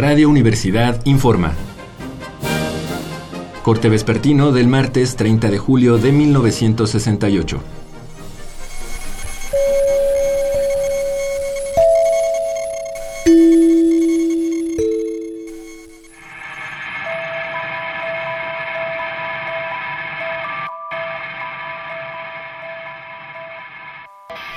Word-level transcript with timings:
Radio 0.00 0.30
Universidad 0.30 1.02
informa. 1.04 1.52
Corte 3.62 3.90
vespertino 3.90 4.50
del 4.50 4.66
martes 4.66 5.14
30 5.14 5.50
de 5.50 5.58
julio 5.58 5.98
de 5.98 6.10
1968. 6.10 7.79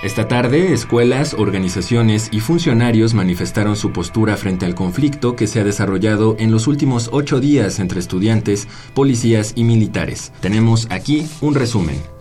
Esta 0.03 0.27
tarde, 0.27 0.73
escuelas, 0.73 1.33
organizaciones 1.33 2.27
y 2.33 2.41
funcionarios 2.41 3.13
manifestaron 3.13 3.77
su 3.77 3.93
postura 3.93 4.35
frente 4.35 4.65
al 4.65 4.75
conflicto 4.75 5.37
que 5.37 5.47
se 5.47 5.61
ha 5.61 5.63
desarrollado 5.63 6.35
en 6.39 6.51
los 6.51 6.67
últimos 6.67 7.07
ocho 7.13 7.39
días 7.39 7.79
entre 7.79 8.01
estudiantes, 8.01 8.67
policías 8.93 9.53
y 9.55 9.63
militares. 9.63 10.33
Tenemos 10.41 10.87
aquí 10.89 11.25
un 11.39 11.55
resumen. 11.55 12.12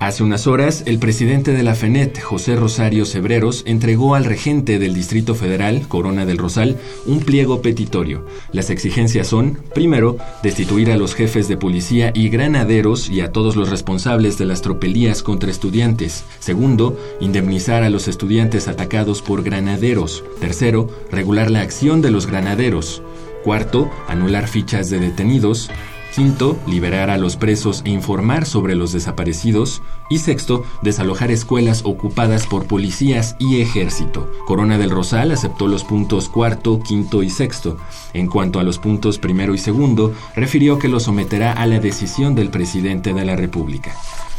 Hace 0.00 0.22
unas 0.22 0.46
horas, 0.46 0.84
el 0.86 1.00
presidente 1.00 1.52
de 1.52 1.64
la 1.64 1.74
FENET, 1.74 2.20
José 2.22 2.54
Rosario 2.54 3.04
Cebreros, 3.04 3.64
entregó 3.66 4.14
al 4.14 4.24
regente 4.24 4.78
del 4.78 4.94
Distrito 4.94 5.34
Federal, 5.34 5.88
Corona 5.88 6.24
del 6.24 6.38
Rosal, 6.38 6.76
un 7.04 7.18
pliego 7.18 7.62
petitorio. 7.62 8.24
Las 8.52 8.70
exigencias 8.70 9.26
son, 9.26 9.58
primero, 9.74 10.16
destituir 10.44 10.92
a 10.92 10.96
los 10.96 11.16
jefes 11.16 11.48
de 11.48 11.56
policía 11.56 12.12
y 12.14 12.28
granaderos 12.28 13.10
y 13.10 13.22
a 13.22 13.32
todos 13.32 13.56
los 13.56 13.70
responsables 13.70 14.38
de 14.38 14.44
las 14.44 14.62
tropelías 14.62 15.24
contra 15.24 15.50
estudiantes. 15.50 16.22
Segundo, 16.38 16.96
indemnizar 17.20 17.82
a 17.82 17.90
los 17.90 18.06
estudiantes 18.06 18.68
atacados 18.68 19.20
por 19.20 19.42
granaderos. 19.42 20.22
Tercero, 20.38 20.88
regular 21.10 21.50
la 21.50 21.62
acción 21.62 22.02
de 22.02 22.12
los 22.12 22.28
granaderos. 22.28 23.02
Cuarto, 23.42 23.90
anular 24.06 24.46
fichas 24.46 24.90
de 24.90 25.00
detenidos. 25.00 25.70
Quinto, 26.18 26.58
liberar 26.66 27.10
a 27.10 27.16
los 27.16 27.36
presos 27.36 27.82
e 27.84 27.90
informar 27.90 28.44
sobre 28.44 28.74
los 28.74 28.90
desaparecidos. 28.90 29.82
Y 30.10 30.18
sexto, 30.18 30.64
desalojar 30.82 31.30
escuelas 31.30 31.82
ocupadas 31.84 32.44
por 32.48 32.66
policías 32.66 33.36
y 33.38 33.60
ejército. 33.60 34.28
Corona 34.44 34.78
del 34.78 34.90
Rosal 34.90 35.30
aceptó 35.30 35.68
los 35.68 35.84
puntos 35.84 36.28
cuarto, 36.28 36.80
quinto 36.80 37.22
y 37.22 37.30
sexto. 37.30 37.76
En 38.14 38.26
cuanto 38.26 38.58
a 38.58 38.64
los 38.64 38.80
puntos 38.80 39.20
primero 39.20 39.54
y 39.54 39.58
segundo, 39.58 40.12
refirió 40.34 40.80
que 40.80 40.88
lo 40.88 40.98
someterá 40.98 41.52
a 41.52 41.66
la 41.66 41.78
decisión 41.78 42.34
del 42.34 42.50
presidente 42.50 43.14
de 43.14 43.24
la 43.24 43.36
República. 43.36 43.94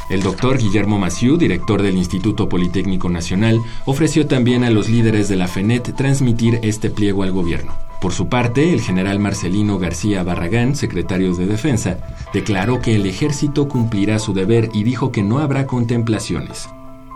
El 0.10 0.22
doctor 0.22 0.58
Guillermo 0.58 1.00
Maciú, 1.00 1.38
director 1.38 1.82
del 1.82 1.96
Instituto 1.96 2.50
Politécnico 2.50 3.08
Nacional, 3.08 3.62
ofreció 3.86 4.28
también 4.28 4.66
a 4.66 4.70
los 4.70 4.90
líderes 4.90 5.30
de 5.30 5.38
la 5.38 5.48
FENET 5.48 5.96
transmitir 5.96 6.60
este 6.62 6.90
pliego 6.90 7.24
al 7.24 7.32
gobierno. 7.32 7.89
Por 8.02 8.14
su 8.14 8.30
parte, 8.30 8.74
el 8.74 8.82
general 8.82 9.20
Marcelino 9.20 9.78
García 9.78 10.24
Barragán, 10.24 10.76
secretario 10.76 11.36
de 11.36 11.48
Defensa, 11.48 11.98
declaró 12.34 12.82
que 12.82 12.96
el 12.96 13.06
ejército 13.06 13.68
cumplirá 13.68 14.20
su 14.20 14.34
deber 14.34 14.70
y 14.74 14.84
dijo 14.84 15.12
que 15.12 15.22
no 15.22 15.40
habrá 15.40 15.68
contemplaciones. 15.68 16.70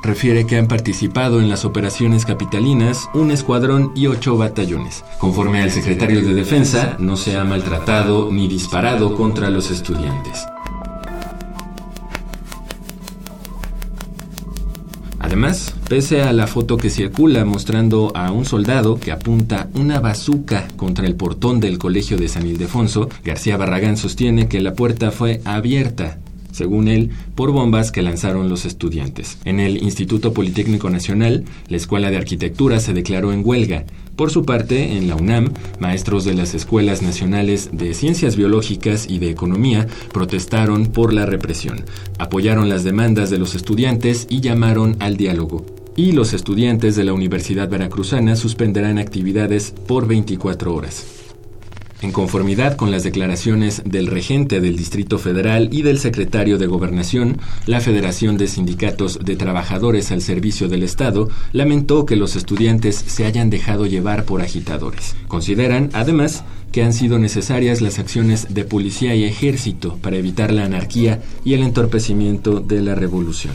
Refiere 0.03 0.45
que 0.45 0.57
han 0.57 0.67
participado 0.67 1.39
en 1.39 1.47
las 1.47 1.63
operaciones 1.63 2.25
capitalinas 2.25 3.09
un 3.13 3.31
escuadrón 3.31 3.93
y 3.95 4.07
ocho 4.07 4.35
batallones. 4.35 5.05
Conforme 5.17 5.61
al 5.61 5.71
secretario 5.71 6.21
de 6.21 6.33
Defensa, 6.33 6.97
no 6.99 7.15
se 7.15 7.37
ha 7.37 7.45
maltratado 7.45 8.29
ni 8.29 8.49
disparado 8.49 9.15
contra 9.15 9.49
los 9.49 9.71
estudiantes. 9.71 10.45
Además, 15.33 15.73
pese 15.89 16.21
a 16.21 16.31
la 16.31 16.45
foto 16.45 16.77
que 16.77 16.91
circula 16.91 17.43
mostrando 17.43 18.11
a 18.15 18.31
un 18.31 18.45
soldado 18.45 18.99
que 18.99 19.11
apunta 19.11 19.67
una 19.73 19.99
bazuca 19.99 20.67
contra 20.75 21.07
el 21.07 21.15
portón 21.15 21.59
del 21.59 21.79
colegio 21.79 22.17
de 22.17 22.27
San 22.27 22.45
Ildefonso, 22.45 23.09
García 23.25 23.57
Barragán 23.57 23.97
sostiene 23.97 24.47
que 24.47 24.61
la 24.61 24.75
puerta 24.75 25.09
fue 25.09 25.41
abierta 25.43 26.19
según 26.53 26.87
él, 26.87 27.09
por 27.35 27.51
bombas 27.51 27.91
que 27.91 28.01
lanzaron 28.01 28.47
los 28.47 28.63
estudiantes. 28.65 29.37
En 29.43 29.59
el 29.59 29.83
Instituto 29.83 30.31
Politécnico 30.31 30.89
Nacional, 30.89 31.43
la 31.67 31.77
Escuela 31.77 32.09
de 32.09 32.17
Arquitectura 32.17 32.79
se 32.79 32.93
declaró 32.93 33.33
en 33.33 33.41
huelga. 33.45 33.83
Por 34.15 34.29
su 34.29 34.45
parte, 34.45 34.95
en 34.95 35.07
la 35.07 35.15
UNAM, 35.15 35.51
maestros 35.79 36.23
de 36.23 36.35
las 36.35 36.53
escuelas 36.53 37.01
nacionales 37.01 37.71
de 37.73 37.93
ciencias 37.95 38.35
biológicas 38.35 39.09
y 39.09 39.17
de 39.17 39.31
economía 39.31 39.87
protestaron 40.13 40.85
por 40.85 41.13
la 41.13 41.25
represión, 41.25 41.83
apoyaron 42.19 42.69
las 42.69 42.83
demandas 42.83 43.31
de 43.31 43.39
los 43.39 43.55
estudiantes 43.55 44.27
y 44.29 44.41
llamaron 44.41 44.95
al 44.99 45.17
diálogo. 45.17 45.65
Y 45.95 46.11
los 46.11 46.33
estudiantes 46.33 46.95
de 46.95 47.03
la 47.03 47.13
Universidad 47.13 47.69
Veracruzana 47.69 48.35
suspenderán 48.35 48.97
actividades 48.97 49.73
por 49.87 50.07
24 50.07 50.73
horas. 50.73 51.22
En 52.03 52.11
conformidad 52.11 52.75
con 52.75 52.91
las 52.91 53.03
declaraciones 53.03 53.81
del 53.85 54.07
regente 54.07 54.59
del 54.59 54.75
Distrito 54.75 55.17
Federal 55.17 55.69
y 55.71 55.83
del 55.83 55.99
secretario 55.99 56.57
de 56.57 56.67
Gobernación, 56.67 57.37
la 57.65 57.79
Federación 57.79 58.37
de 58.37 58.47
Sindicatos 58.47 59.19
de 59.23 59.37
Trabajadores 59.37 60.11
al 60.11 60.21
Servicio 60.21 60.67
del 60.67 60.83
Estado 60.83 61.29
lamentó 61.53 62.05
que 62.05 62.17
los 62.17 62.35
estudiantes 62.35 62.97
se 62.97 63.23
hayan 63.25 63.49
dejado 63.49 63.85
llevar 63.85 64.25
por 64.25 64.41
agitadores. 64.41 65.15
Consideran, 65.29 65.91
además, 65.93 66.43
que 66.73 66.83
han 66.83 66.91
sido 66.91 67.19
necesarias 67.19 67.79
las 67.79 67.99
acciones 67.99 68.53
de 68.53 68.65
policía 68.65 69.15
y 69.15 69.23
ejército 69.23 69.97
para 70.01 70.17
evitar 70.17 70.51
la 70.51 70.65
anarquía 70.65 71.21
y 71.45 71.53
el 71.53 71.63
entorpecimiento 71.63 72.59
de 72.59 72.81
la 72.81 72.95
revolución. 72.95 73.53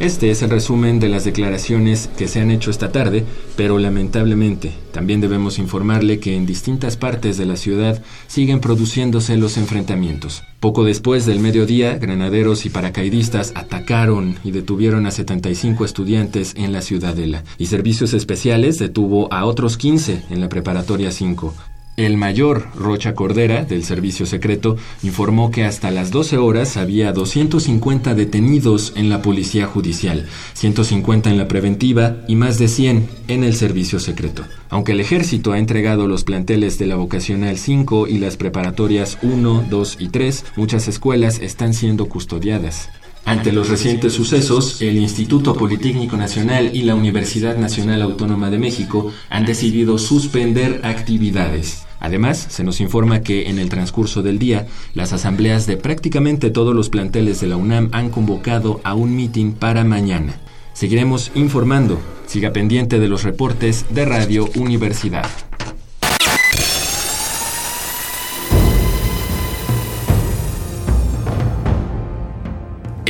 Este 0.00 0.32
es 0.32 0.42
el 0.42 0.50
resumen 0.50 0.98
de 0.98 1.08
las 1.08 1.24
declaraciones 1.24 2.10
que 2.16 2.26
se 2.26 2.40
han 2.40 2.50
hecho 2.50 2.72
esta 2.72 2.90
tarde, 2.90 3.24
pero 3.56 3.78
lamentablemente 3.78 4.72
también 4.90 5.20
debemos 5.20 5.60
informarle 5.60 6.18
que 6.18 6.34
en 6.34 6.46
distintas 6.46 6.96
partes 6.96 7.38
de 7.38 7.46
la 7.46 7.56
ciudad 7.56 8.02
siguen 8.26 8.58
produciéndose 8.58 9.36
los 9.36 9.56
enfrentamientos. 9.56 10.42
Poco 10.58 10.82
después 10.82 11.26
del 11.26 11.38
mediodía, 11.38 11.96
granaderos 11.96 12.66
y 12.66 12.70
paracaidistas 12.70 13.52
atacaron 13.54 14.36
y 14.42 14.50
detuvieron 14.50 15.06
a 15.06 15.12
75 15.12 15.84
estudiantes 15.84 16.54
en 16.56 16.72
la 16.72 16.82
ciudadela, 16.82 17.44
y 17.56 17.66
servicios 17.66 18.14
especiales 18.14 18.80
detuvo 18.80 19.32
a 19.32 19.44
otros 19.44 19.76
15 19.76 20.24
en 20.28 20.40
la 20.40 20.48
preparatoria 20.48 21.12
5. 21.12 21.54
El 21.96 22.16
mayor 22.16 22.66
Rocha 22.74 23.14
Cordera, 23.14 23.64
del 23.64 23.84
Servicio 23.84 24.26
Secreto, 24.26 24.76
informó 25.04 25.52
que 25.52 25.64
hasta 25.64 25.92
las 25.92 26.10
12 26.10 26.38
horas 26.38 26.76
había 26.76 27.12
250 27.12 28.14
detenidos 28.14 28.92
en 28.96 29.08
la 29.08 29.22
Policía 29.22 29.66
Judicial, 29.66 30.26
150 30.54 31.30
en 31.30 31.38
la 31.38 31.46
preventiva 31.46 32.16
y 32.26 32.34
más 32.34 32.58
de 32.58 32.66
100 32.66 33.08
en 33.28 33.44
el 33.44 33.54
Servicio 33.54 34.00
Secreto. 34.00 34.42
Aunque 34.70 34.90
el 34.90 34.98
Ejército 34.98 35.52
ha 35.52 35.58
entregado 35.60 36.08
los 36.08 36.24
planteles 36.24 36.80
de 36.80 36.86
la 36.86 36.96
Vocacional 36.96 37.58
5 37.58 38.08
y 38.08 38.18
las 38.18 38.36
preparatorias 38.36 39.18
1, 39.22 39.66
2 39.70 39.96
y 40.00 40.08
3, 40.08 40.46
muchas 40.56 40.88
escuelas 40.88 41.38
están 41.38 41.74
siendo 41.74 42.08
custodiadas. 42.08 42.90
Ante 43.24 43.52
los 43.52 43.70
recientes 43.70 44.12
sucesos, 44.12 44.82
el 44.82 44.98
Instituto 44.98 45.54
Politécnico 45.54 46.16
Nacional 46.16 46.70
y 46.74 46.82
la 46.82 46.94
Universidad 46.94 47.56
Nacional 47.56 48.02
Autónoma 48.02 48.50
de 48.50 48.58
México 48.58 49.12
han 49.30 49.46
decidido 49.46 49.96
suspender 49.96 50.80
actividades. 50.84 51.86
Además, 52.00 52.46
se 52.50 52.64
nos 52.64 52.82
informa 52.82 53.22
que 53.22 53.48
en 53.48 53.58
el 53.58 53.70
transcurso 53.70 54.22
del 54.22 54.38
día, 54.38 54.66
las 54.92 55.14
asambleas 55.14 55.66
de 55.66 55.78
prácticamente 55.78 56.50
todos 56.50 56.74
los 56.74 56.90
planteles 56.90 57.40
de 57.40 57.46
la 57.46 57.56
UNAM 57.56 57.88
han 57.92 58.10
convocado 58.10 58.82
a 58.84 58.92
un 58.92 59.16
mitin 59.16 59.54
para 59.54 59.84
mañana. 59.84 60.34
Seguiremos 60.74 61.30
informando. 61.34 61.98
Siga 62.26 62.52
pendiente 62.52 62.98
de 62.98 63.08
los 63.08 63.22
reportes 63.22 63.86
de 63.88 64.04
Radio 64.04 64.50
Universidad. 64.56 65.26